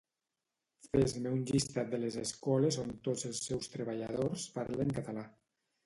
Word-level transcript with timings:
Fes-me 0.85 1.33
un 1.35 1.43
llistat 1.51 1.93
de 1.93 2.01
les 2.05 2.17
escoles 2.23 2.81
on 2.87 2.91
tots 3.09 3.29
els 3.33 3.45
seus 3.51 3.73
treballadors 3.79 4.51
parlen 4.61 5.01
català 5.01 5.33